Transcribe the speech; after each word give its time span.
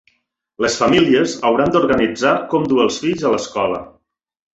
Les 0.63 0.77
famílies 0.83 1.35
hauran 1.49 1.69
d'organitzar 1.75 2.31
com 2.53 2.65
dur 2.71 2.79
els 2.87 2.97
fills 3.05 3.27
a 3.31 3.35
l'escola. 3.35 3.83